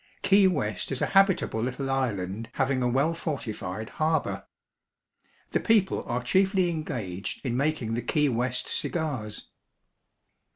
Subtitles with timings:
[0.23, 4.47] Key West is a habitable little island having a well fortified harbor.
[5.51, 9.49] The people are chiefly engaged in making the Key West cigars.